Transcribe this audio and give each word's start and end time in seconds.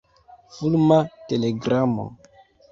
Fulma 0.53 0.97
telegramo. 1.27 2.05